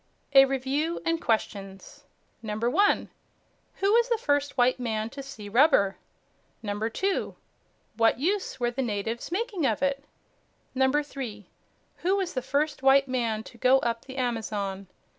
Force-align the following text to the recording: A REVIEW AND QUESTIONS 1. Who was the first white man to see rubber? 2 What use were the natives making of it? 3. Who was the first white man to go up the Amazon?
A 0.33 0.45
REVIEW 0.45 0.99
AND 1.05 1.21
QUESTIONS 1.21 2.05
1. 2.41 2.59
Who 3.75 3.93
was 3.93 4.09
the 4.09 4.17
first 4.17 4.57
white 4.57 4.79
man 4.79 5.11
to 5.11 5.21
see 5.21 5.47
rubber? 5.47 5.97
2 6.65 7.35
What 7.97 8.17
use 8.19 8.59
were 8.59 8.71
the 8.71 8.81
natives 8.81 9.31
making 9.31 9.67
of 9.67 9.83
it? 9.83 10.03
3. 10.75 11.49
Who 11.97 12.15
was 12.15 12.33
the 12.33 12.41
first 12.41 12.81
white 12.81 13.07
man 13.07 13.43
to 13.43 13.59
go 13.59 13.77
up 13.81 14.05
the 14.05 14.17
Amazon? 14.17 14.87